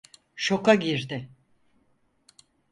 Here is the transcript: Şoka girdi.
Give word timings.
Şoka 0.35 0.75
girdi. 0.75 1.29